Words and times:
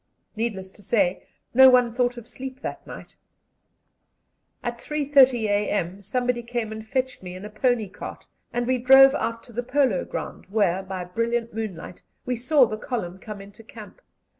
Needless 0.35 0.71
to 0.71 0.81
say, 0.81 1.27
no 1.53 1.69
one 1.69 1.93
thought 1.93 2.17
of 2.17 2.27
sleep 2.27 2.61
that 2.61 2.87
night. 2.87 3.15
At 4.63 4.79
3.30 4.79 5.43
a.m. 5.47 6.01
someone 6.01 6.41
came 6.41 6.71
and 6.71 6.83
fetched 6.83 7.21
me 7.21 7.35
in 7.35 7.45
a 7.45 7.51
pony 7.51 7.87
cart, 7.87 8.25
and 8.51 8.65
we 8.65 8.79
drove 8.79 9.13
out 9.13 9.43
to 9.43 9.53
the 9.53 9.61
polo 9.61 10.03
ground, 10.03 10.47
where, 10.49 10.81
by 10.81 11.03
brilliant 11.03 11.53
moonlight, 11.53 12.01
we 12.25 12.35
saw 12.35 12.65
the 12.65 12.77
column 12.79 13.19
come 13.19 13.41
into 13.41 13.63
camp. 13.63 14.01